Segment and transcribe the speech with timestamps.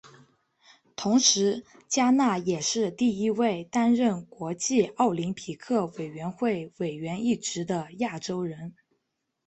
[0.95, 8.73] 同时嘉纳也是第一位担任国际奥林匹克委员会委员一职的亚洲人。